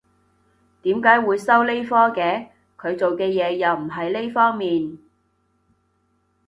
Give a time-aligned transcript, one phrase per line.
[0.81, 2.47] 點解會收呢科嘅？
[2.75, 4.97] 佢做嘅嘢又唔係呢方面